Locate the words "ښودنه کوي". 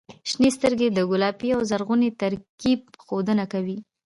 3.03-3.77